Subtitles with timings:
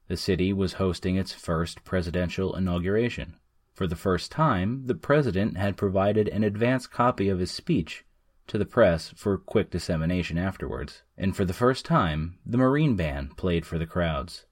[0.08, 3.36] The city was hosting its first presidential inauguration.
[3.72, 8.04] For the first time, the president had provided an advance copy of his speech
[8.48, 13.36] to the press for quick dissemination afterwards, and for the first time, the Marine Band
[13.36, 14.46] played for the crowds.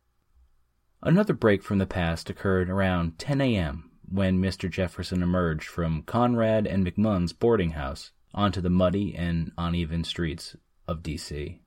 [1.03, 3.91] Another break from the past occurred around 10 a.m.
[4.09, 4.71] when Mr.
[4.71, 10.57] Jefferson emerged from Conrad and McMunn's boarding house onto the muddy and uneven streets
[10.87, 11.61] of D.C.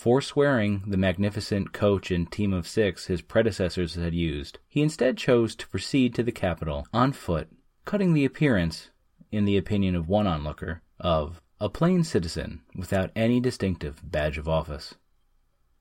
[0.00, 5.54] Forswearing the magnificent coach and team of six his predecessors had used, he instead chose
[5.56, 7.50] to proceed to the capital on foot,
[7.84, 8.88] cutting the appearance,
[9.30, 14.48] in the opinion of one onlooker, of a plain citizen without any distinctive badge of
[14.48, 14.94] office.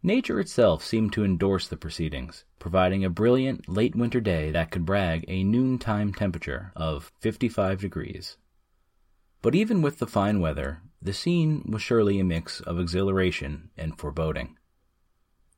[0.03, 4.85] Nature itself seemed to endorse the proceedings, providing a brilliant late winter day that could
[4.85, 8.35] brag a noontime temperature of 55 degrees.
[9.41, 13.97] But even with the fine weather, the scene was surely a mix of exhilaration and
[13.97, 14.57] foreboding.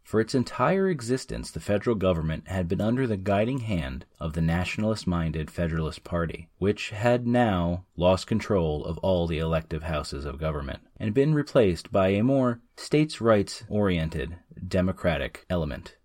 [0.03, 4.41] For its entire existence, the federal government had been under the guiding hand of the
[4.41, 10.37] nationalist minded Federalist Party, which had now lost control of all the elective houses of
[10.37, 14.35] government and been replaced by a more states' rights oriented
[14.67, 15.95] Democratic element.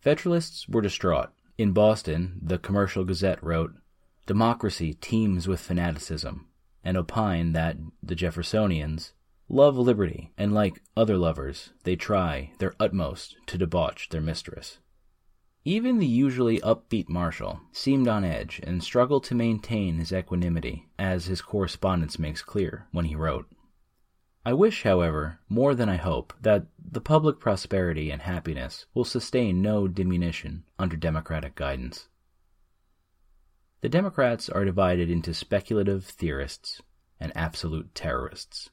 [0.00, 1.30] Federalists were distraught.
[1.58, 3.74] In Boston, the Commercial Gazette wrote,
[4.26, 6.46] Democracy teems with fanaticism,
[6.84, 9.12] and opine that the Jeffersonians
[9.48, 14.78] love liberty, and like other lovers, they try their utmost to debauch their mistress.
[15.64, 21.26] Even the usually upbeat Marshall seemed on edge and struggled to maintain his equanimity, as
[21.26, 23.46] his correspondence makes clear when he wrote.
[24.46, 29.60] I wish, however, more than I hope, that the public prosperity and happiness will sustain
[29.60, 32.08] no diminution under Democratic guidance.
[33.82, 36.82] The Democrats are divided into speculative theorists
[37.18, 38.68] and absolute terrorists.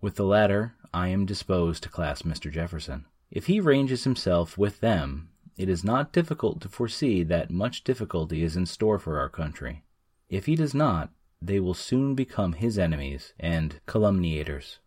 [0.00, 2.52] With the latter, I am disposed to class Mr.
[2.52, 3.06] Jefferson.
[3.32, 8.44] If he ranges himself with them, it is not difficult to foresee that much difficulty
[8.44, 9.82] is in store for our country.
[10.28, 11.10] If he does not,
[11.42, 14.78] they will soon become his enemies and calumniators.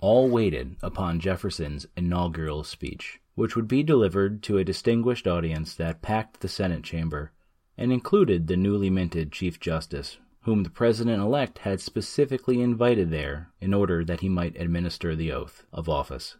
[0.00, 6.02] All waited upon Jefferson's inaugural speech, which would be delivered to a distinguished audience that
[6.02, 7.30] packed the Senate chamber
[7.76, 13.50] and included the newly minted Chief Justice, whom the President elect had specifically invited there
[13.60, 16.36] in order that he might administer the oath of office.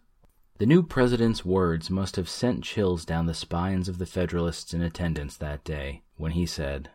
[0.58, 4.82] The new President's words must have sent chills down the spines of the Federalists in
[4.82, 6.90] attendance that day when he said,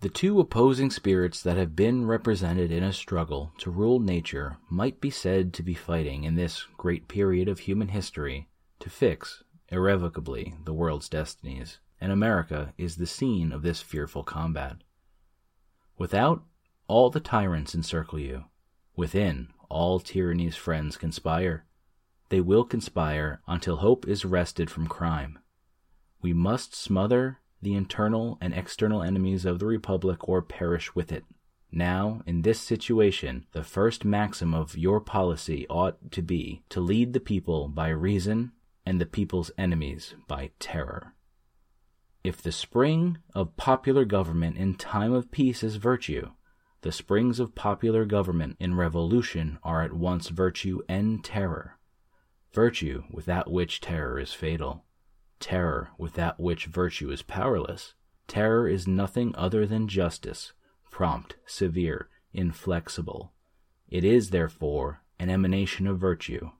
[0.00, 5.00] The two opposing spirits that have been represented in a struggle to rule nature might
[5.00, 8.48] be said to be fighting in this great period of human history
[8.78, 14.76] to fix irrevocably the world's destinies and America is the scene of this fearful combat.
[15.96, 16.42] Without,
[16.86, 18.44] all the tyrants encircle you.
[18.94, 21.64] Within, all tyranny's friends conspire.
[22.28, 25.38] They will conspire until hope is wrested from crime.
[26.20, 31.24] We must smother the internal and external enemies of the Republic or perish with it.
[31.72, 37.14] Now, in this situation, the first maxim of your policy ought to be to lead
[37.14, 38.52] the people by reason
[38.84, 41.13] and the people's enemies by terror.
[42.24, 46.30] If the spring of popular government in time of peace is virtue,
[46.80, 51.78] the springs of popular government in revolution are at once virtue and terror.
[52.54, 54.86] Virtue without which terror is fatal.
[55.38, 57.92] Terror without which virtue is powerless.
[58.26, 60.54] Terror is nothing other than justice,
[60.90, 63.34] prompt, severe, inflexible.
[63.86, 66.52] It is, therefore, an emanation of virtue.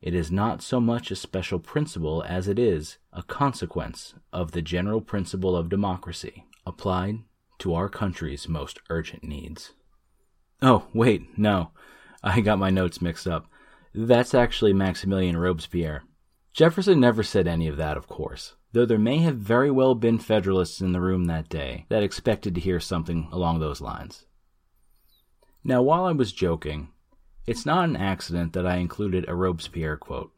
[0.00, 4.62] It is not so much a special principle as it is a consequence of the
[4.62, 7.18] general principle of democracy applied
[7.58, 9.72] to our country's most urgent needs.
[10.62, 11.72] Oh, wait, no.
[12.22, 13.46] I got my notes mixed up.
[13.94, 16.04] That's actually Maximilian Robespierre.
[16.52, 20.18] Jefferson never said any of that, of course, though there may have very well been
[20.18, 24.26] Federalists in the room that day that expected to hear something along those lines.
[25.62, 26.88] Now, while I was joking,
[27.46, 30.32] it's not an accident that I included a Robespierre quote.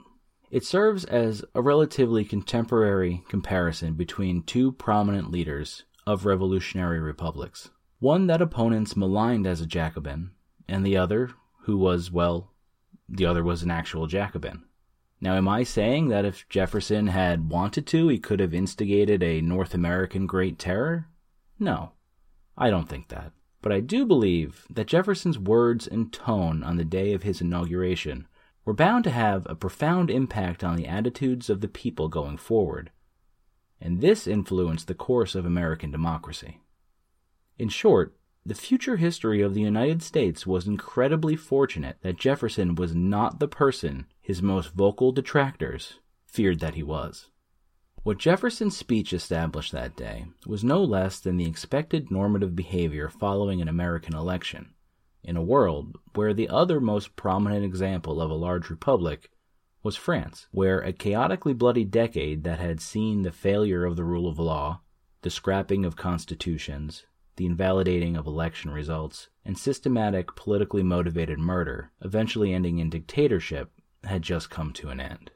[0.51, 7.71] It serves as a relatively contemporary comparison between two prominent leaders of revolutionary republics.
[8.01, 10.33] One that opponents maligned as a Jacobin,
[10.69, 11.31] and the other
[11.63, 12.53] who was, well,
[13.09, 14.65] the other was an actual Jacobin.
[15.21, 19.41] Now, am I saying that if Jefferson had wanted to, he could have instigated a
[19.41, 21.07] North American Great Terror?
[21.59, 21.93] No,
[22.59, 23.33] I don't think that.
[23.63, 28.27] But I do believe that Jefferson's words and tone on the day of his inauguration
[28.65, 32.91] were bound to have a profound impact on the attitudes of the people going forward,
[33.81, 36.61] and this influenced the course of American democracy.
[37.59, 42.95] In short, the future history of the United States was incredibly fortunate that Jefferson was
[42.95, 47.29] not the person his most vocal detractors feared that he was.
[48.05, 53.63] What Jefferson's speech established that day was no less than the expected normative behavior following
[53.63, 54.75] an American election,
[55.23, 59.31] in a world where the other most prominent example of a large republic
[59.85, 64.29] was France, where a chaotically bloody decade that had seen the failure of the rule
[64.29, 64.81] of law,
[65.21, 67.07] the scrapping of constitutions,
[67.37, 73.71] the invalidating of election results, and systematic politically motivated murder, eventually ending in dictatorship,
[74.03, 75.31] had just come to an end.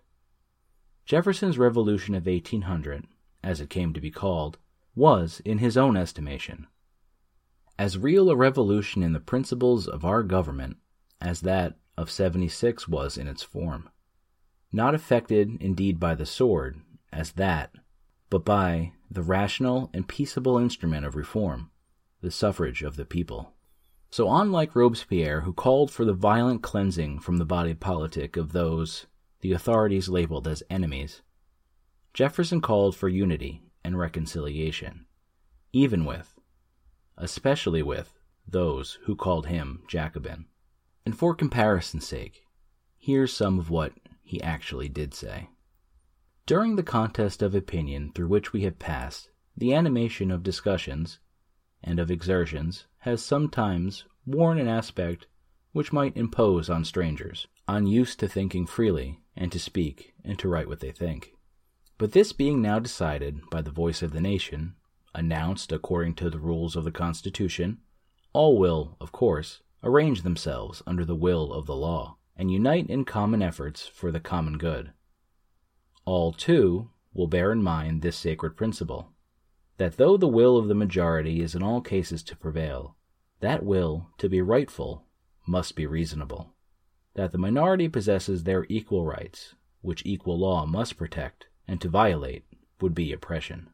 [1.07, 3.07] Jefferson's Revolution of 1800,
[3.41, 4.59] as it came to be called,
[4.97, 6.67] was, in his own estimation,
[7.79, 10.79] as real a revolution in the principles of our government
[11.21, 13.89] as that of 76 was in its form.
[14.73, 16.81] Not effected, indeed, by the sword,
[17.13, 17.71] as that,
[18.29, 21.71] but by the rational and peaceable instrument of reform,
[22.21, 23.53] the suffrage of the people.
[24.11, 29.07] So, unlike Robespierre, who called for the violent cleansing from the body politic of those
[29.41, 31.23] the authorities labeled as enemies,
[32.15, 35.07] Jefferson called for unity and reconciliation,
[35.73, 36.39] even with,
[37.19, 40.47] especially with, those who called him Jacobin.
[41.05, 42.43] And for comparison's sake,
[42.97, 45.51] here's some of what he actually did say.
[46.47, 51.19] During the contest of opinion through which we have passed, the animation of discussions
[51.83, 55.27] and of exertions has sometimes worn an aspect
[55.73, 60.69] which might impose on strangers, unused to thinking freely and to speak and to write
[60.69, 61.33] what they think.
[61.99, 64.75] But this being now decided by the voice of the nation,
[65.15, 67.79] announced according to the rules of the Constitution,
[68.33, 73.05] all will, of course, arrange themselves under the will of the law, and unite in
[73.05, 74.93] common efforts for the common good.
[76.05, 79.13] All, too, will bear in mind this sacred principle
[79.79, 82.97] that though the will of the majority is in all cases to prevail,
[83.41, 85.05] that will, to be rightful,
[85.47, 86.56] must be reasonable
[87.17, 92.45] that the minority possesses their equal rights, which equal law must protect, and to violate
[92.81, 93.71] would be oppression.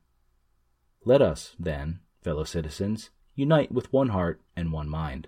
[1.04, 5.26] Let us, then, fellow citizens, unite with one heart and one mind.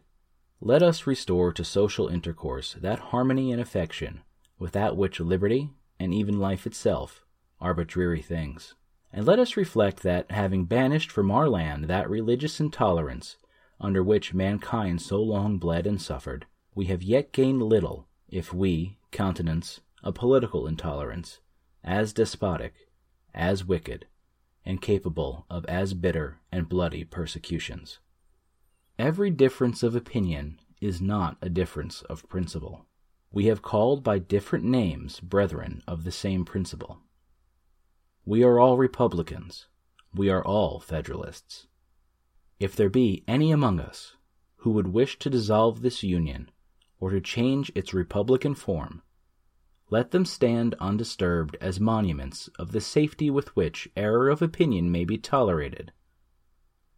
[0.61, 4.21] Let us restore to social intercourse that harmony and affection
[4.61, 7.25] without which liberty and even life itself
[7.61, 8.75] are but dreary things.
[9.13, 13.37] And let us reflect that, having banished from our land that religious intolerance
[13.81, 18.99] under which mankind so long bled and suffered, we have yet gained little if we
[19.13, 21.39] countenance a political intolerance
[21.85, 22.89] as despotic,
[23.33, 24.07] as wicked,
[24.65, 27.99] and capable of as bitter and bloody persecutions.
[28.99, 32.87] Every difference of opinion is not a difference of principle.
[33.31, 37.01] We have called by different names brethren of the same principle.
[38.25, 39.67] We are all Republicans.
[40.15, 41.67] We are all Federalists.
[42.59, 44.15] If there be any among us
[44.59, 46.51] who would wish to dissolve this Union
[47.05, 49.03] or to change its Republican form,
[49.91, 55.05] let them stand undisturbed as monuments of the safety with which error of opinion may
[55.05, 55.93] be tolerated,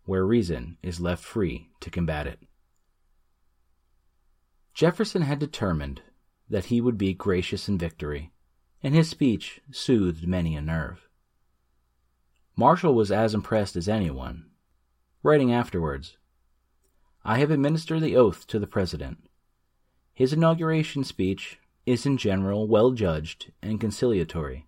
[0.04, 2.38] where reason is left free to combat it.
[4.74, 6.02] Jefferson had determined
[6.48, 8.30] that he would be gracious in victory,
[8.84, 11.08] and his speech soothed many a nerve.
[12.54, 14.48] Marshall was as impressed as anyone,
[15.24, 16.16] writing afterwards,
[17.24, 19.25] I have administered the oath to the President.
[20.16, 24.66] His inauguration speech is in general well judged and conciliatory.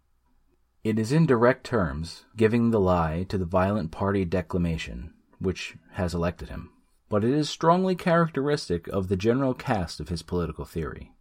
[0.84, 6.12] It is in direct terms giving the lie to the violent party declamation which has
[6.12, 6.68] elected him,
[7.08, 11.12] but it is strongly characteristic of the general cast of his political theory.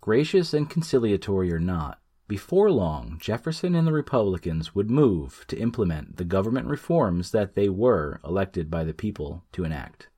[0.00, 6.16] Gracious and conciliatory or not, before long Jefferson and the Republicans would move to implement
[6.16, 10.08] the government reforms that they were elected by the people to enact.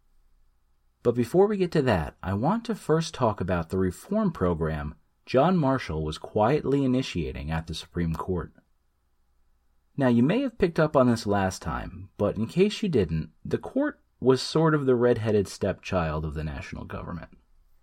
[1.05, 4.95] But before we get to that, I want to first talk about the reform program
[5.27, 8.53] John Marshall was quietly initiating at the Supreme Court.
[9.99, 13.31] Now, you may have picked up on this last time, but in case you didn't,
[13.45, 17.31] the court was sort of the red-headed stepchild of the national government.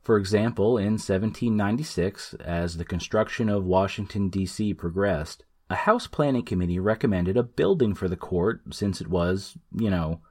[0.02, 4.74] For example, in 1796, as the construction of Washington, D.C.
[4.74, 9.92] progressed, a House Planning Committee recommended a building for the court since it was, you
[9.92, 10.22] know,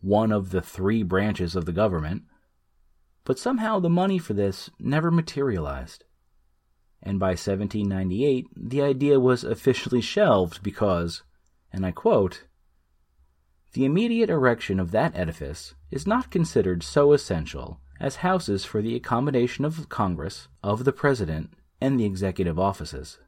[0.00, 2.24] one of the three branches of the government
[3.24, 6.04] but somehow the money for this never materialized.
[7.02, 11.22] And by 1798, the idea was officially shelved because,
[11.72, 12.44] and I quote,
[13.72, 18.94] the immediate erection of that edifice is not considered so essential as houses for the
[18.94, 23.18] accommodation of Congress, of the President, and the executive offices.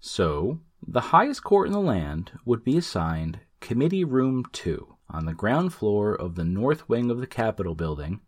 [0.00, 5.34] So, the highest court in the land would be assigned Committee Room 2 on the
[5.34, 8.20] ground floor of the north wing of the Capitol building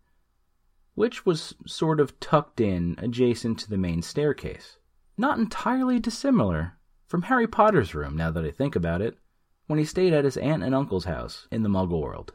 [0.95, 4.79] which was sort of tucked in adjacent to the main staircase.
[5.17, 9.19] Not entirely dissimilar from Harry Potter's room, now that I think about it,
[9.67, 12.35] when he stayed at his aunt and uncle's house in the Muggle world.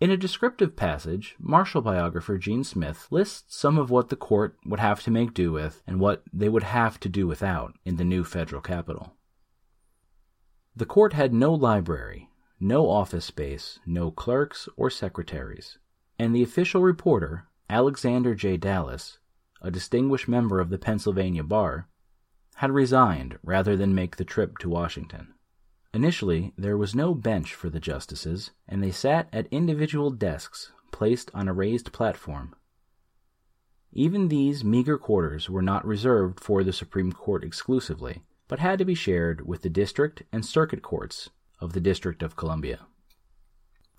[0.00, 4.80] In a descriptive passage, Marshall biographer Jean Smith lists some of what the court would
[4.80, 8.04] have to make do with and what they would have to do without in the
[8.04, 9.12] new federal capital.
[10.74, 15.78] The court had no library, no office space, no clerks or secretaries
[16.18, 18.56] and the official reporter, Alexander J.
[18.56, 19.18] Dallas,
[19.60, 21.88] a distinguished member of the Pennsylvania bar,
[22.56, 25.34] had resigned rather than make the trip to Washington.
[25.92, 31.30] Initially, there was no bench for the justices, and they sat at individual desks placed
[31.34, 32.54] on a raised platform.
[33.92, 38.84] Even these meager quarters were not reserved for the Supreme Court exclusively, but had to
[38.84, 41.30] be shared with the district and circuit courts
[41.60, 42.80] of the District of Columbia.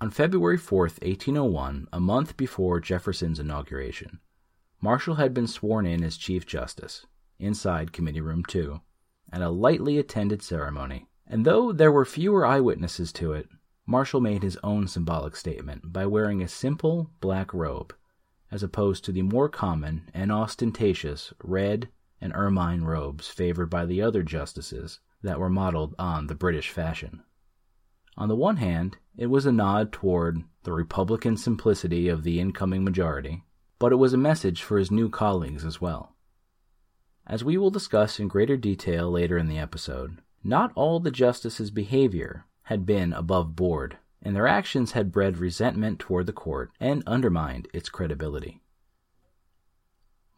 [0.01, 4.19] On February 4, 1801, a month before Jefferson's inauguration,
[4.81, 7.05] Marshall had been sworn in as Chief Justice,
[7.39, 8.81] inside Committee Room 2,
[9.31, 11.07] at a lightly attended ceremony.
[11.25, 13.47] And though there were fewer eyewitnesses to it,
[13.85, 17.95] Marshall made his own symbolic statement by wearing a simple black robe,
[18.51, 21.87] as opposed to the more common and ostentatious red
[22.19, 27.23] and ermine robes favored by the other justices that were modeled on the British fashion.
[28.17, 32.83] On the one hand, it was a nod toward the Republican simplicity of the incoming
[32.83, 33.43] majority,
[33.77, 36.15] but it was a message for his new colleagues as well.
[37.27, 41.71] As we will discuss in greater detail later in the episode, not all the justices'
[41.71, 47.03] behavior had been above board, and their actions had bred resentment toward the court and
[47.05, 48.61] undermined its credibility.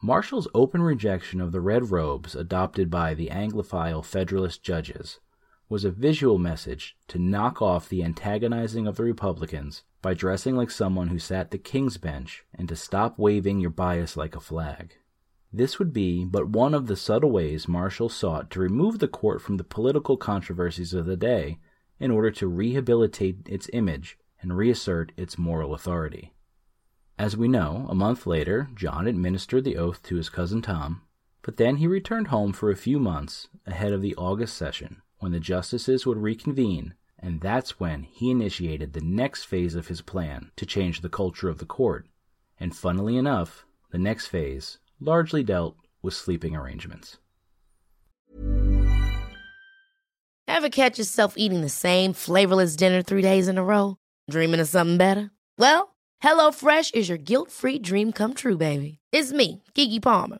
[0.02, 5.20] Marshall's open rejection of the red robes adopted by the Anglophile Federalist judges
[5.70, 10.72] was a visual message to knock off the antagonizing of the Republicans by dressing like
[10.72, 14.98] someone who sat the king's bench and to stop waving your bias like a flag.
[15.52, 19.42] This would be but one of the subtle ways Marshall sought to remove the court
[19.42, 21.60] from the political controversies of the day
[22.00, 26.34] in order to rehabilitate its image and reassert its moral authority.
[27.18, 31.02] As we know, a month later, John administered the oath to his cousin Tom,
[31.42, 35.32] but then he returned home for a few months ahead of the August session, when
[35.32, 40.52] the justices would reconvene, and that's when he initiated the next phase of his plan
[40.56, 42.08] to change the culture of the court.
[42.60, 47.18] And funnily enough, the next phase largely dealt with sleeping arrangements.
[50.48, 53.98] Ever catch yourself eating the same flavorless dinner three days in a row?
[54.30, 55.30] Dreaming of something better?
[55.58, 59.00] Well, HelloFresh is your guilt free dream come true, baby.
[59.12, 60.40] It's me, Keke Palmer.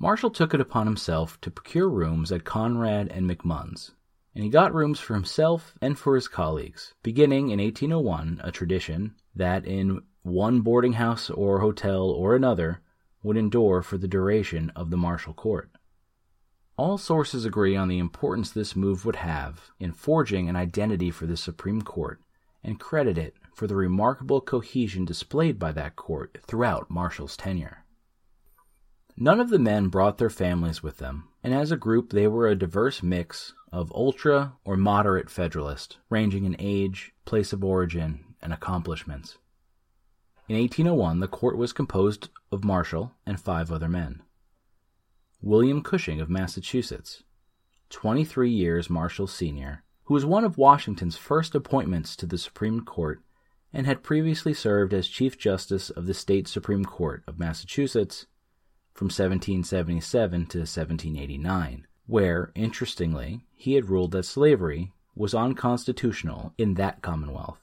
[0.00, 3.96] Marshall took it upon himself to procure rooms at Conrad and McMunn's,
[4.32, 9.16] and he got rooms for himself and for his colleagues, beginning in 1801 a tradition
[9.34, 12.80] that in one boarding house or hotel or another
[13.24, 15.68] would endure for the duration of the Marshall Court.
[16.76, 21.26] All sources agree on the importance this move would have in forging an identity for
[21.26, 22.20] the Supreme Court
[22.62, 27.84] and credit it for the remarkable cohesion displayed by that court throughout Marshall's tenure.
[29.20, 32.46] None of the men brought their families with them, and as a group they were
[32.46, 38.52] a diverse mix of ultra or moderate Federalist, ranging in age, place of origin, and
[38.52, 39.38] accomplishments.
[40.48, 44.22] In 1801, the court was composed of Marshall and five other men.
[45.42, 47.24] William Cushing of Massachusetts,
[47.90, 53.20] 23 years Marshall senior, who was one of Washington's first appointments to the Supreme Court
[53.72, 58.26] and had previously served as Chief Justice of the State Supreme Court of Massachusetts
[58.98, 67.00] from 1777 to 1789, where, interestingly, he had ruled that slavery was unconstitutional in that
[67.00, 67.60] Commonwealth.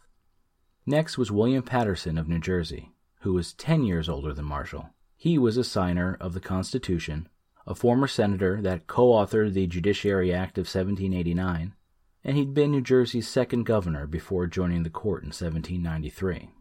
[0.86, 4.92] Next was William Paterson of New Jersey, who was 10 years older than Marshall.
[5.18, 7.28] He was a signer of the Constitution,
[7.68, 11.74] a former senator that co authored the Judiciary Act of 1789,
[12.24, 16.52] and he'd been New Jersey's second governor before joining the court in 1793.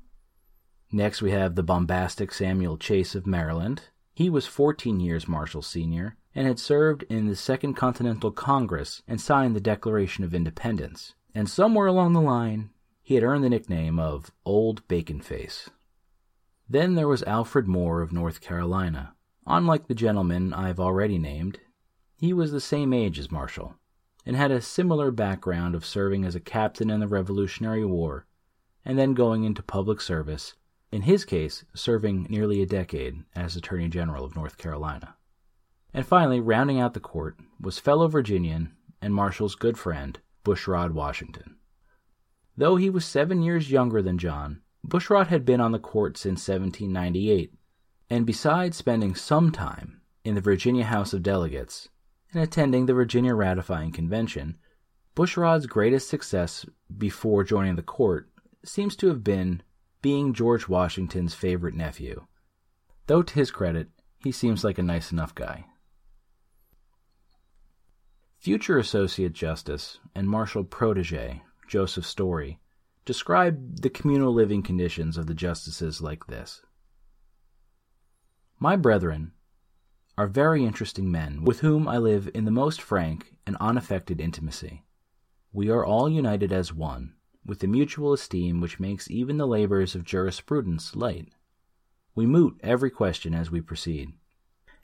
[0.91, 3.83] Next, we have the bombastic Samuel Chase of Maryland.
[4.15, 9.21] He was 14 years Marshall's senior and had served in the Second Continental Congress and
[9.21, 11.15] signed the Declaration of Independence.
[11.35, 12.71] And somewhere along the line,
[13.03, 15.69] he had earned the nickname of Old Bacon Face.
[16.69, 19.15] Then there was Alfred Moore of North Carolina.
[19.47, 21.59] Unlike the gentleman I've already named,
[22.17, 23.75] he was the same age as Marshall,
[24.25, 28.27] and had a similar background of serving as a captain in the Revolutionary War,
[28.85, 30.55] and then going into public service,
[30.95, 35.17] in his case, serving nearly a decade as Attorney General of North Carolina.
[35.93, 38.71] And finally, rounding out the court, was fellow Virginian
[39.03, 41.57] and Marshall's good friend, Bushrod Washington.
[42.57, 46.47] Though he was seven years younger than John, Bushrod had been on the court since
[46.47, 47.53] 1798,
[48.09, 51.89] and besides spending some time in the Virginia House of Delegates
[52.33, 54.59] and attending the Virginia Ratifying Convention,
[55.17, 56.65] Bushrod's greatest success
[56.97, 58.31] before joining the court
[58.65, 59.61] seems to have been
[60.05, 62.27] being George Washington's favorite nephew.
[63.07, 63.89] Though to his credit,
[64.19, 65.65] he seems like a nice enough guy.
[68.37, 72.61] Future Associate Justice and Marshall protege Joseph Story
[73.07, 76.61] described the communal living conditions of the justices like this
[78.59, 79.33] My brethren
[80.19, 84.85] are very interesting men with whom I live in the most frank and unaffected intimacy.
[85.51, 87.15] We are all united as one,
[87.47, 91.29] with the mutual esteem which makes even the labors of jurisprudence light.
[92.15, 94.13] We moot every question as we proceed,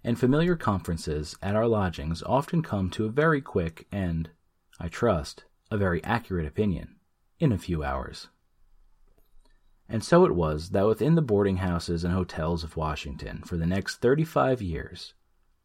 [0.05, 4.31] and familiar conferences at our lodgings often come to a very quick and,
[4.79, 6.97] I trust, a very accurate opinion
[7.39, 8.29] in a few hours.
[9.89, 13.67] And so it was that within the boarding houses and hotels of Washington for the
[13.67, 15.15] next 35 years,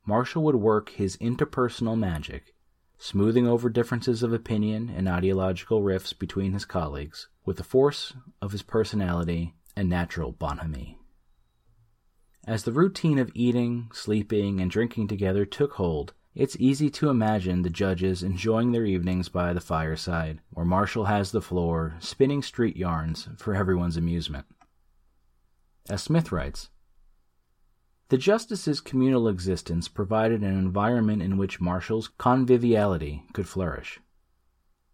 [0.04, 2.55] Marshall would work his interpersonal magic,
[2.98, 8.52] smoothing over differences of opinion and ideological rifts between his colleagues with the force of
[8.52, 10.98] his personality and natural bonhomie.
[12.48, 17.62] As the routine of eating, sleeping, and drinking together took hold, it's easy to imagine
[17.62, 22.76] the judges enjoying their evenings by the fireside, where Marshall has the floor, spinning street
[22.76, 24.46] yarns for everyone's amusement.
[25.90, 26.70] As Smith writes,
[28.10, 34.00] the justices' communal existence provided an environment in which Marshall's conviviality could flourish.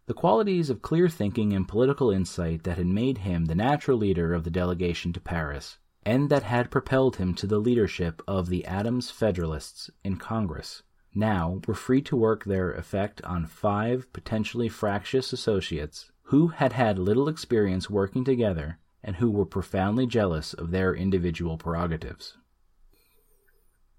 [0.06, 4.34] The qualities of clear thinking and political insight that had made him the natural leader
[4.34, 8.66] of the delegation to Paris, and that had propelled him to the leadership of the
[8.66, 10.82] Adams Federalists in Congress,
[11.14, 16.98] now were free to work their effect on five potentially fractious associates who had had
[16.98, 22.38] little experience working together and who were profoundly jealous of their individual prerogatives.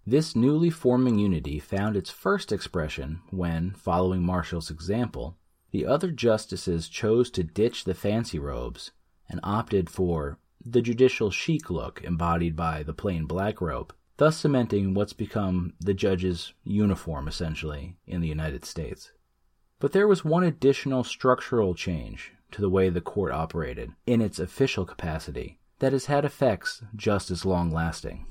[0.07, 5.37] This newly forming unity found its first expression when, following Marshall's example,
[5.71, 8.91] the other justices chose to ditch the fancy robes
[9.29, 14.93] and opted for the judicial chic look embodied by the plain black robe, thus cementing
[14.93, 19.12] what's become the judge's uniform essentially in the United States.
[19.79, 24.41] But there was one additional structural change to the way the court operated in its
[24.41, 28.27] official capacity that has had effects just as long lasting.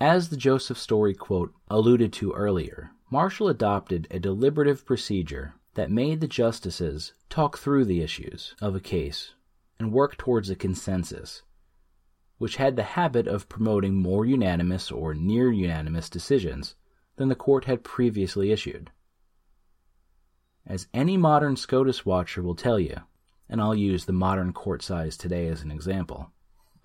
[0.00, 6.20] As the Joseph Story quote alluded to earlier, Marshall adopted a deliberative procedure that made
[6.20, 9.32] the justices talk through the issues of a case
[9.78, 11.42] and work towards a consensus,
[12.36, 16.74] which had the habit of promoting more unanimous or near unanimous decisions
[17.16, 18.90] than the court had previously issued.
[20.66, 22.98] As any modern SCOTUS watcher will tell you,
[23.48, 26.32] and I'll use the modern court size today as an example,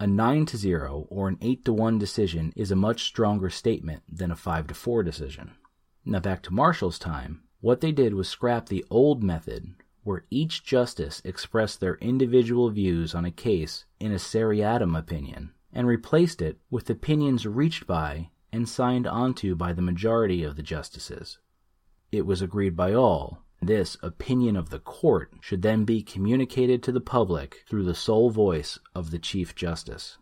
[0.02, 4.02] a 9 to 0 or an 8 to 1 decision is a much stronger statement
[4.12, 5.52] than a 5 to 4 decision.
[6.04, 10.64] Now back to Marshall's time, what they did was scrap the old method where each
[10.64, 16.58] justice expressed their individual views on a case in a seriatim opinion and replaced it
[16.72, 21.38] with opinions reached by and signed onto by the majority of the justices.
[22.12, 26.92] It was agreed by all this opinion of the court should then be communicated to
[26.92, 30.18] the public through the sole voice of the Chief Justice.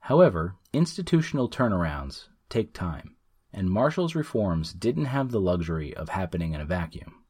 [0.00, 3.16] However, institutional turnarounds take time,
[3.52, 7.24] and Marshall's reforms didn't have the luxury of happening in a vacuum.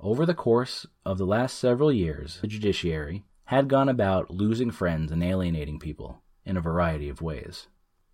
[0.00, 5.12] Over the course of the last several years, the judiciary had gone about losing friends
[5.12, 7.68] and alienating people in a variety of ways.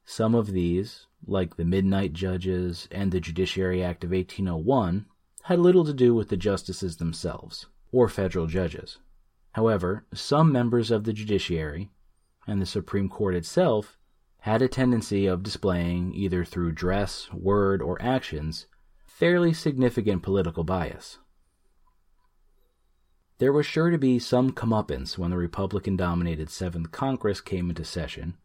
[0.05, 5.07] Some of these, like the Midnight Judges and the Judiciary Act of 1801,
[5.43, 8.99] had little to do with the justices themselves or federal judges.
[9.53, 11.91] However, some members of the judiciary
[12.47, 13.99] and the Supreme Court itself
[14.41, 18.67] had a tendency of displaying, either through dress, word, or actions,
[19.07, 21.19] fairly significant political bias.
[23.39, 27.85] There was sure to be some comeuppance when the Republican dominated 7th Congress came into
[27.85, 28.37] session,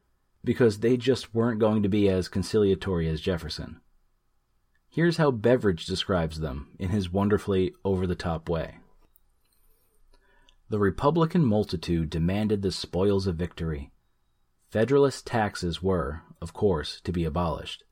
[0.44, 3.82] because they just weren't going to be as conciliatory as Jefferson.
[4.90, 8.78] Here's how Beveridge describes them in his wonderfully over the top way.
[10.70, 13.92] The Republican multitude demanded the spoils of victory.
[14.70, 17.84] Federalist taxes were, of course, to be abolished,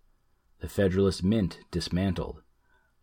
[0.59, 2.41] the Federalist Mint dismantled,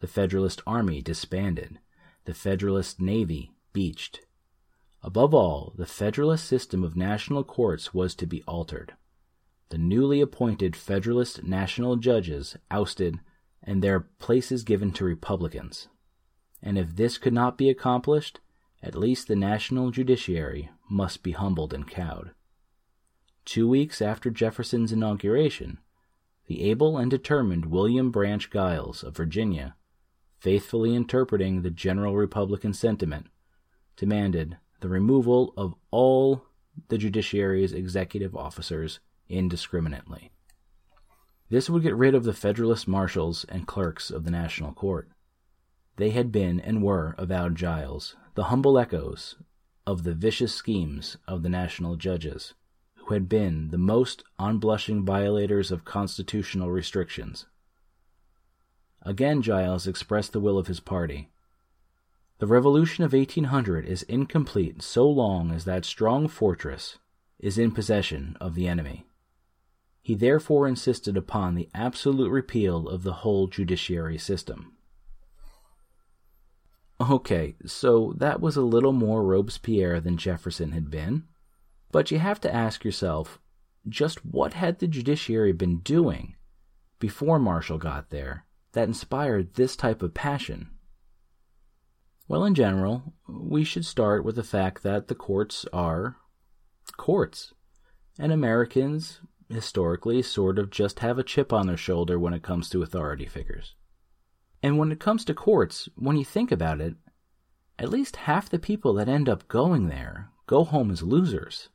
[0.00, 1.78] the Federalist Army disbanded,
[2.24, 4.20] the Federalist Navy beached.
[5.02, 8.94] Above all, the Federalist system of national courts was to be altered.
[9.70, 13.20] The newly appointed Federalist national judges ousted
[13.62, 15.88] and their places given to Republicans.
[16.62, 18.40] And if this could not be accomplished,
[18.82, 22.32] at least the national judiciary must be humbled and cowed.
[23.44, 25.78] Two weeks after Jefferson's inauguration,
[26.46, 29.76] the able and determined William Branch Giles of Virginia,
[30.38, 33.28] faithfully interpreting the general Republican sentiment,
[33.96, 36.46] demanded the removal of all
[36.88, 38.98] the judiciary's executive officers
[39.28, 40.31] indiscriminately.
[41.52, 45.10] This would get rid of the Federalist marshals and clerks of the National Court.
[45.96, 49.36] They had been and were, avowed Giles, the humble echoes
[49.86, 52.54] of the vicious schemes of the national judges,
[52.94, 57.44] who had been the most unblushing violators of constitutional restrictions.
[59.02, 61.28] Again, Giles expressed the will of his party.
[62.38, 66.96] The Revolution of 1800 is incomplete so long as that strong fortress
[67.38, 69.04] is in possession of the enemy.
[70.02, 74.76] He therefore insisted upon the absolute repeal of the whole judiciary system.
[77.00, 81.24] Okay, so that was a little more Robespierre than Jefferson had been,
[81.92, 83.38] but you have to ask yourself
[83.88, 86.36] just what had the judiciary been doing
[86.98, 90.70] before Marshall got there that inspired this type of passion?
[92.28, 96.16] Well, in general, we should start with the fact that the courts are
[96.96, 97.52] courts,
[98.18, 102.68] and Americans historically sort of just have a chip on their shoulder when it comes
[102.70, 103.74] to authority figures.
[104.62, 106.94] And when it comes to courts, when you think about it,
[107.78, 111.68] at least half the people that end up going there go home as losers.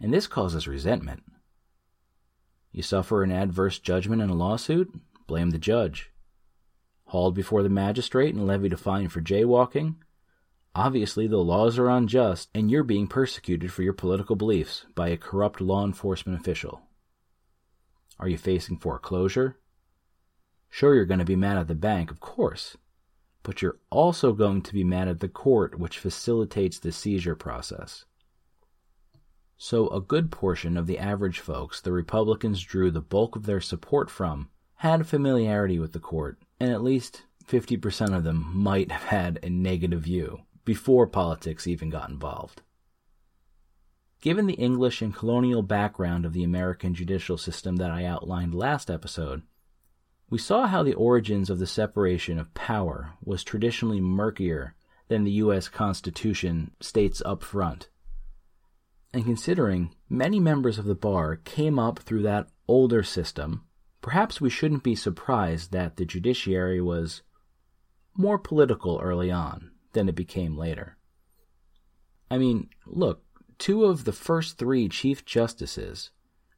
[0.00, 1.22] And this causes resentment.
[2.72, 4.92] You suffer an adverse judgment in a lawsuit?
[5.26, 6.10] Blame the judge.
[7.06, 9.96] Hauled before the magistrate and levied a fine for jaywalking?
[10.76, 15.16] Obviously, the laws are unjust, and you're being persecuted for your political beliefs by a
[15.16, 16.82] corrupt law enforcement official.
[18.18, 19.56] Are you facing foreclosure?
[20.70, 22.76] Sure, you're going to be mad at the bank, of course,
[23.44, 28.04] but you're also going to be mad at the court which facilitates the seizure process.
[29.56, 33.60] So, a good portion of the average folks the Republicans drew the bulk of their
[33.60, 39.04] support from had familiarity with the court, and at least 50% of them might have
[39.04, 42.62] had a negative view before politics even got involved.
[44.20, 48.90] Given the English and colonial background of the American judicial system that I outlined last
[48.90, 49.42] episode,
[50.30, 54.74] we saw how the origins of the separation of power was traditionally murkier
[55.08, 55.68] than the U.S.
[55.68, 57.90] Constitution states up front.
[59.12, 63.64] And considering many members of the bar came up through that older system,
[64.00, 67.20] perhaps we shouldn't be surprised that the judiciary was
[68.16, 70.96] more political early on than it became later.
[72.30, 73.22] I mean, look,
[73.58, 76.10] two of the first three Chief Justices,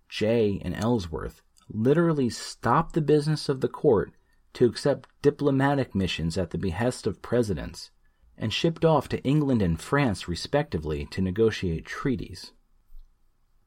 [0.09, 4.13] Jay and Ellsworth, literally stopped the business of the court
[4.55, 7.91] to accept diplomatic missions at the behest of presidents
[8.39, 12.53] and shipped off to England and France, respectively, to negotiate treaties.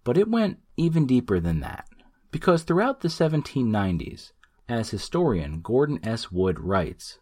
[0.04, 1.88] But it went even deeper than that,
[2.32, 4.32] because throughout the 1790s,
[4.68, 6.32] as historian Gordon S.
[6.32, 7.20] Wood writes,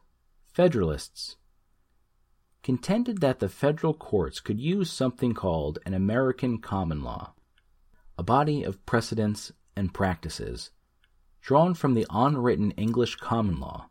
[0.53, 1.38] Federalists
[2.63, 7.34] contended that the federal courts could use something called an American common law,
[8.17, 10.72] a body of precedents and practices
[11.41, 13.89] drawn from the unwritten English common law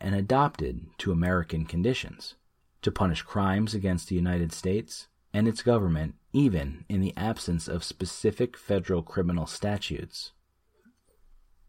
[0.00, 2.36] and adopted to American conditions
[2.80, 7.82] to punish crimes against the United States and its government even in the absence of
[7.82, 10.32] specific federal criminal statutes.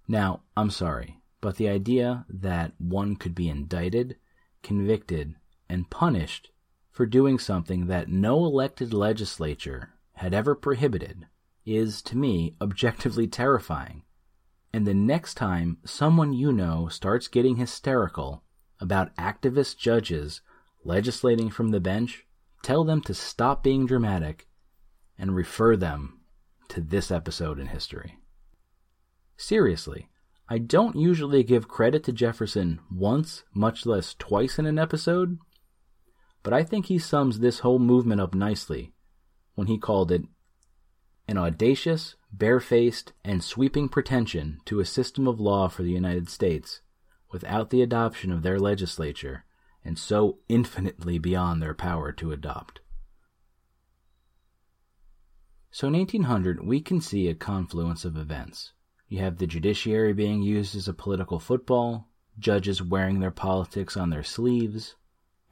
[0.08, 4.18] Now, I'm sorry, but the idea that one could be indicted,
[4.62, 5.36] convicted,
[5.74, 6.52] and punished
[6.92, 11.26] for doing something that no elected legislature had ever prohibited
[11.66, 14.04] is, to me, objectively terrifying.
[14.72, 18.44] And the next time someone you know starts getting hysterical
[18.80, 20.42] about activist judges
[20.84, 22.26] legislating from the bench,
[22.62, 24.48] tell them to stop being dramatic
[25.18, 26.20] and refer them
[26.68, 28.20] to this episode in history.
[29.38, 30.10] Seriously,
[30.50, 35.40] I don't usually give credit to Jefferson once, much less twice in an episode,
[36.44, 38.94] but I think he sums this whole movement up nicely
[39.56, 40.24] when he called it
[41.28, 46.82] an audacious, barefaced, and sweeping pretension to a system of law for the United States
[47.32, 49.46] without the adoption of their legislature
[49.86, 52.82] and so infinitely beyond their power to adopt.
[55.72, 58.74] So in 1800, we can see a confluence of events.
[59.08, 64.10] You have the judiciary being used as a political football, judges wearing their politics on
[64.10, 64.96] their sleeves,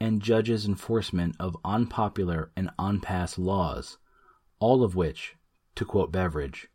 [0.02, 3.98] and judges' enforcement of unpopular and unpassed laws,
[4.58, 5.36] all of which,
[5.76, 6.66] to quote Beveridge,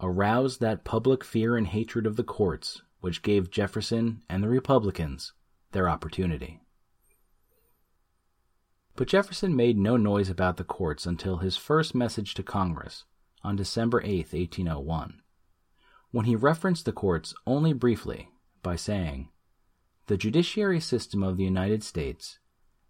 [0.00, 5.32] aroused that public fear and hatred of the courts which gave Jefferson and the Republicans
[5.70, 6.60] their opportunity.
[8.96, 13.04] But Jefferson made no noise about the courts until his first message to Congress
[13.44, 15.22] on December 8, 1801,
[16.10, 19.28] when he referenced the courts only briefly by saying,
[20.08, 22.40] The judiciary system of the United States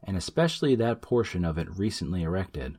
[0.04, 2.78] and especially that portion of it recently erected,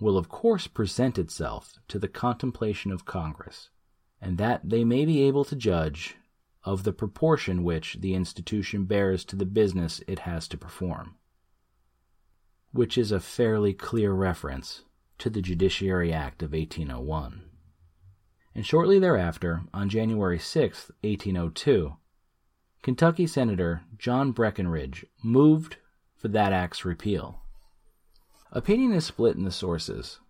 [0.00, 3.70] will of course present itself to the contemplation of Congress,
[4.20, 6.16] and that they may be able to judge
[6.64, 11.16] of the proportion which the institution bears to the business it has to perform,
[12.72, 14.82] which is a fairly clear reference
[15.18, 17.42] to the Judiciary Act of 1801.
[18.54, 21.96] And shortly thereafter, on January 6, 1802,
[22.82, 25.76] Kentucky Senator John Breckinridge moved
[26.18, 27.40] for that act's repeal.
[28.52, 30.20] Opinion is split in the sources,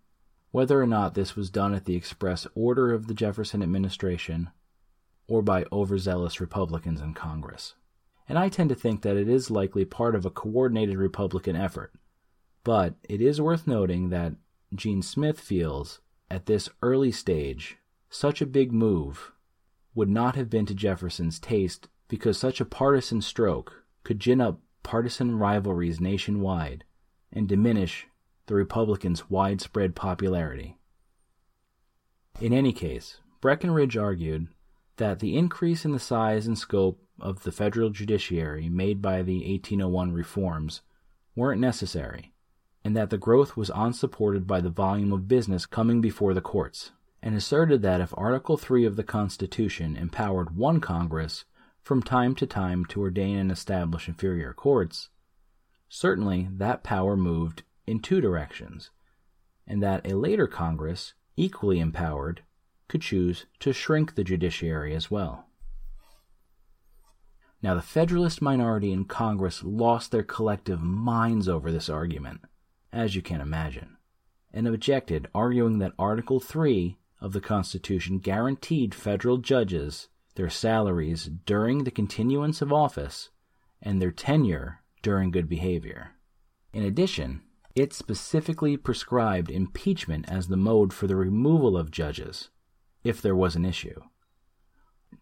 [0.50, 4.50] whether or not this was done at the express order of the Jefferson administration
[5.26, 7.74] or by overzealous Republicans in Congress.
[8.28, 11.92] And I tend to think that it is likely part of a coordinated Republican effort.
[12.64, 14.34] But it is worth noting that
[14.74, 17.78] Jean Smith feels, at this early stage,
[18.10, 19.32] such a big move
[19.94, 24.60] would not have been to Jefferson's taste because such a partisan stroke could gin up
[24.82, 26.84] partisan rivalries nationwide
[27.32, 28.06] and diminish
[28.46, 30.78] the Republicans' widespread popularity.
[32.40, 34.48] In any case, Breckinridge argued
[34.96, 39.38] that the increase in the size and scope of the federal judiciary made by the
[39.38, 40.82] 1801 reforms
[41.34, 42.32] weren't necessary,
[42.84, 46.92] and that the growth was unsupported by the volume of business coming before the courts,
[47.22, 51.44] and asserted that if Article 3 of the Constitution empowered one Congress
[51.88, 55.08] from time to time to ordain and establish inferior courts,
[55.88, 58.90] certainly that power moved in two directions,
[59.66, 62.42] and that a later Congress, equally empowered,
[62.88, 65.46] could choose to shrink the judiciary as well.
[67.62, 72.42] Now, the Federalist minority in Congress lost their collective minds over this argument,
[72.92, 73.96] as you can imagine,
[74.52, 81.82] and objected, arguing that Article 3 of the Constitution guaranteed federal judges their salaries during
[81.82, 83.28] the continuance of office
[83.82, 86.12] and their tenure during good behavior.
[86.72, 87.42] In addition,
[87.74, 92.50] it specifically prescribed impeachment as the mode for the removal of judges,
[93.02, 94.00] if there was an issue.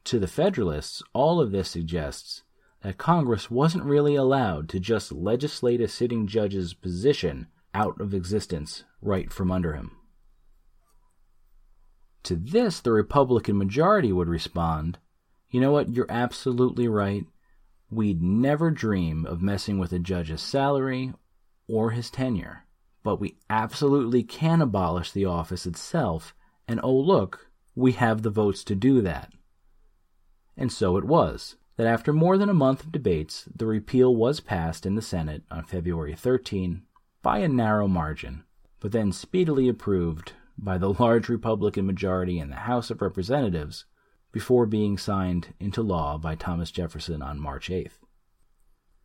[0.04, 2.42] To the Federalists, all of this suggests
[2.82, 8.84] that Congress wasn't really allowed to just legislate a sitting judge's position out of existence
[9.00, 9.92] right from under him.
[12.24, 14.98] To this, the Republican majority would respond,
[15.56, 15.94] You know what?
[15.94, 17.24] You're absolutely right.
[17.90, 21.14] We'd never dream of messing with a judge's salary
[21.66, 22.66] or his tenure,
[23.02, 26.34] but we absolutely can abolish the office itself,
[26.68, 29.32] and oh, look, we have the votes to do that.
[30.58, 34.40] And so it was that after more than a month of debates, the repeal was
[34.40, 36.82] passed in the Senate on February 13
[37.22, 38.44] by a narrow margin,
[38.78, 43.86] but then speedily approved by the large Republican majority in the House of Representatives
[44.36, 47.98] before being signed into law by Thomas Jefferson on March 8th.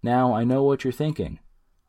[0.03, 1.39] Now, I know what you're thinking.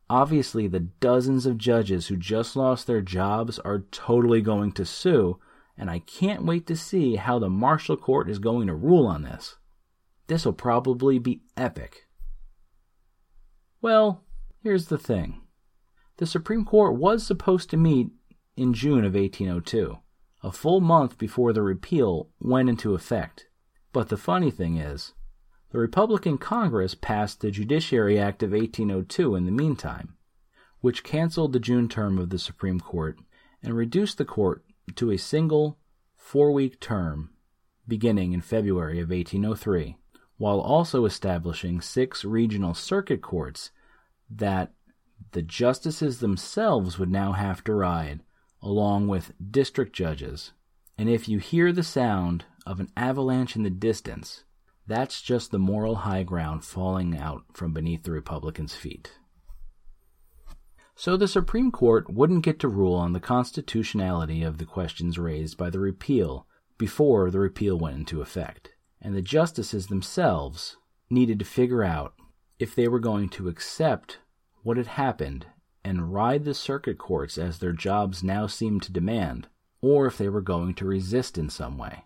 [0.09, 5.41] Obviously, the dozens of judges who just lost their jobs are totally going to sue
[5.77, 9.23] and I can't wait to see how the Marshall Court is going to rule on
[9.23, 9.57] this.
[10.29, 12.07] This will probably be epic.
[13.81, 14.23] Well,
[14.63, 15.41] here's the thing
[16.19, 18.07] the Supreme Court was supposed to meet
[18.57, 19.99] in June of 1802,
[20.43, 23.47] a full month before the repeal went into effect.
[23.93, 25.13] But the funny thing is,
[25.71, 30.17] the Republican Congress passed the Judiciary Act of 1802 in the meantime,
[30.81, 33.19] which canceled the June term of the Supreme Court
[33.63, 34.65] and reduced the court
[34.97, 35.79] to a single
[36.17, 37.31] four week term
[37.87, 39.97] beginning in February of 1803,
[40.37, 43.71] while also establishing six regional circuit courts
[44.29, 44.73] that
[45.33, 48.21] the justices themselves would now have to ride,
[48.63, 50.53] along with district judges.
[50.97, 54.45] And if you hear the sound of an avalanche in the distance,
[54.87, 59.19] that's just the moral high ground falling out from beneath the Republicans' feet.
[60.95, 65.57] So the Supreme Court wouldn't get to rule on the constitutionality of the questions raised
[65.57, 66.47] by the repeal
[66.79, 68.71] before the repeal went into effect,
[69.01, 70.77] and the justices themselves
[71.11, 72.15] needed to figure out
[72.59, 74.19] if they were going to accept
[74.63, 75.47] what had happened
[75.85, 79.49] and ride the circuit courts as their jobs now seemed to demand,
[79.81, 82.05] or if they were going to resist in some way.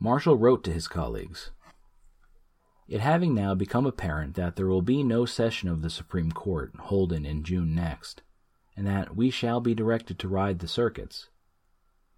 [0.00, 1.50] Marshall wrote to his colleagues
[2.92, 6.74] it having now become apparent that there will be no session of the Supreme Court
[6.78, 8.20] holden in June next,
[8.76, 11.30] and that we shall be directed to ride the circuits,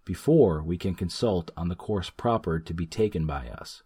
[0.03, 3.83] before we can consult on the course proper to be taken by us.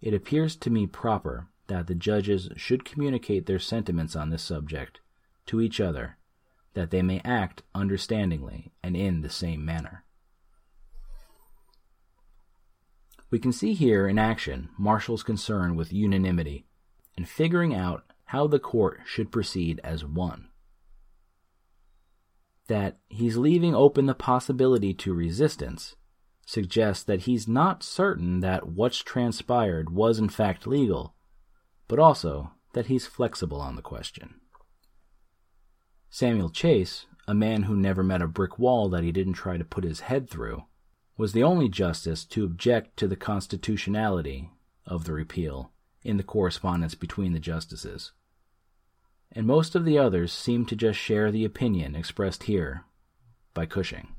[0.00, 4.98] It appears to me proper that the judges should communicate their sentiments on this subject
[5.46, 6.18] to each other,
[6.74, 10.02] that they may act understandingly and in the same manner.
[13.30, 16.66] We can see here in action Marshall's concern with unanimity
[17.16, 20.48] and figuring out how the court should proceed as one.
[22.66, 25.94] That he's leaving open the possibility to resistance
[26.44, 31.14] suggests that he's not certain that what's transpired was in fact legal,
[31.90, 34.36] but also that he's flexible on the question.
[36.08, 39.64] Samuel Chase, a man who never met a brick wall that he didn't try to
[39.64, 40.62] put his head through,
[41.16, 44.50] was the only justice to object to the constitutionality
[44.86, 45.72] of the repeal
[46.04, 48.12] in the correspondence between the justices.
[49.32, 52.84] And most of the others seemed to just share the opinion expressed here
[53.52, 54.14] by Cushing.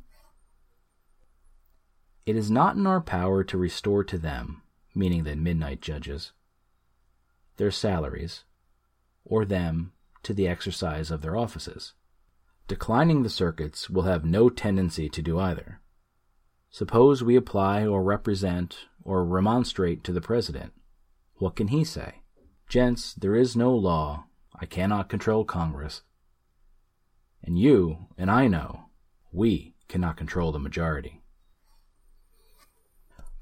[2.25, 4.61] It is not in our power to restore to them,
[4.93, 6.33] meaning the midnight judges,
[7.61, 8.43] their salaries,
[9.23, 9.93] or them
[10.23, 11.93] to the exercise of their offices.
[12.67, 15.79] Declining the circuits will have no tendency to do either.
[16.71, 20.73] Suppose we apply or represent or remonstrate to the President.
[21.35, 22.23] What can he say?
[22.67, 24.25] Gents, there is no law.
[24.59, 26.01] I cannot control Congress.
[27.43, 28.85] And you and I know
[29.31, 31.21] we cannot control the majority.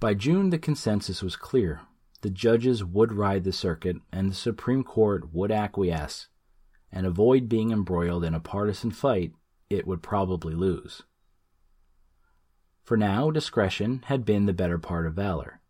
[0.02, 1.84] By June, the consensus was clear.
[2.22, 6.28] The judges would ride the circuit, and the Supreme Court would acquiesce
[6.92, 9.34] and avoid being embroiled in a partisan fight
[9.70, 11.04] it would probably lose.
[12.84, 15.62] For now, discretion had been the better part of valor.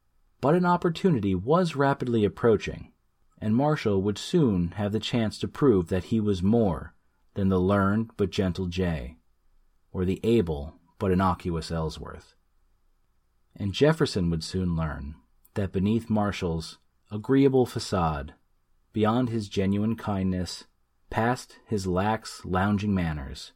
[0.41, 2.93] But an opportunity was rapidly approaching,
[3.39, 6.93] and Marshall would soon have the chance to prove that he was more
[7.33, 9.17] than the learned but gentle Jay,
[9.91, 12.35] or the able but innocuous Ellsworth.
[13.55, 15.15] And Jefferson would soon learn
[15.59, 16.77] that beneath Marshall's
[17.11, 18.33] agreeable facade,
[18.93, 20.63] beyond his genuine kindness,
[21.09, 23.51] past his lax, lounging manners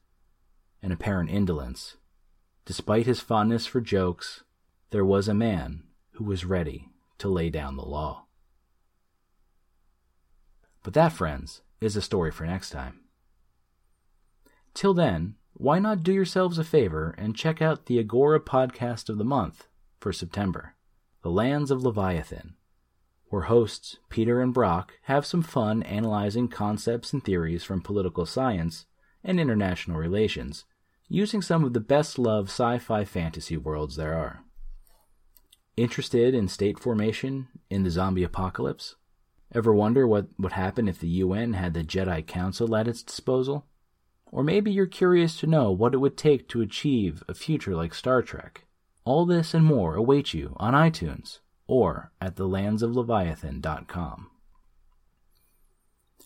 [0.82, 1.96] and apparent indolence,
[2.66, 4.44] despite his fondness for jokes,
[4.90, 5.84] there was a man
[6.16, 6.90] who was ready
[7.20, 8.26] to lay down the law.
[10.84, 13.00] But that, friends, is a story for next time.
[14.74, 19.18] Till then, why not do yourselves a favor and check out the Agora podcast of
[19.18, 19.68] the month
[20.02, 20.76] for September,
[21.24, 22.56] The Lands of Leviathan,
[23.30, 28.88] where hosts Peter and Brock have some fun analyzing concepts and theories from political science
[29.24, 30.66] and international relations,
[31.08, 34.44] using some of the best loved sci fi fantasy worlds there are.
[35.78, 38.98] Interested in state formation in the zombie apocalypse?
[39.54, 43.66] Ever wonder what would happen if the UN had the Jedi Council at its disposal?
[44.26, 47.94] Or maybe you're curious to know what it would take to achieve a future like
[47.94, 48.66] Star Trek.
[49.06, 54.30] All this and more await you on iTunes or at thelandsofleviathan.com.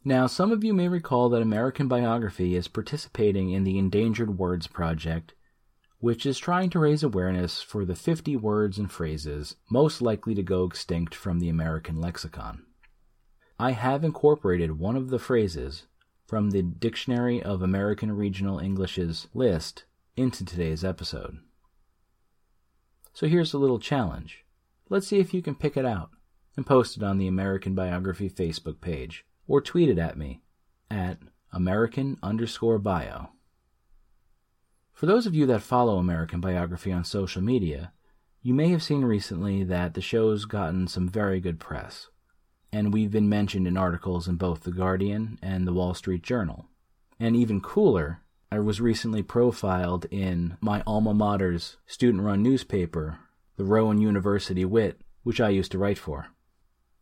[0.05, 4.67] Now, some of you may recall that American Biography is participating in the Endangered Words
[4.67, 5.33] Project
[5.99, 10.43] which is trying to raise awareness for the 50 words and phrases most likely to
[10.43, 12.65] go extinct from the American lexicon.
[13.59, 15.87] I have incorporated one of the phrases
[16.27, 21.39] from the Dictionary of American Regional English's list into today's episode.
[23.17, 24.45] So here's a little challenge.
[24.91, 26.11] Let's see if you can pick it out
[26.55, 30.43] and post it on the American Biography Facebook page or tweet it at me
[30.91, 31.17] at
[31.51, 33.29] American underscore bio.
[34.93, 37.91] For those of you that follow American Biography on social media,
[38.43, 42.09] you may have seen recently that the show's gotten some very good press,
[42.71, 46.67] and we've been mentioned in articles in both The Guardian and The Wall Street Journal.
[47.19, 53.19] And even cooler, I was recently profiled in my alma mater's student run newspaper,
[53.57, 56.27] the Rowan University Whit, which I used to write for.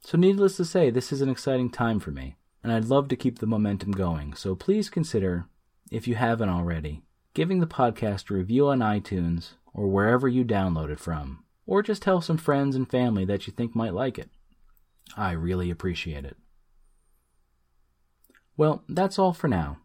[0.02, 3.16] So, needless to say, this is an exciting time for me, and I'd love to
[3.16, 5.46] keep the momentum going, so please consider,
[5.92, 7.04] if you haven't already,
[7.36, 12.02] giving the podcast a review on iTunes or wherever you download it from, or just
[12.02, 14.30] tell some friends and family that you think might like it.
[15.16, 16.38] I really appreciate it.
[18.58, 19.78] Well, that's all for now.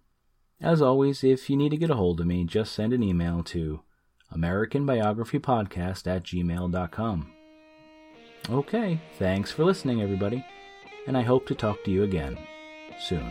[0.63, 3.43] As always, if you need to get a hold of me, just send an email
[3.45, 3.81] to
[4.35, 7.33] AmericanBiographyPodcast at gmail.com.
[8.49, 10.45] Okay, thanks for listening, everybody,
[11.07, 12.39] and I hope to talk to you again
[12.99, 13.31] soon.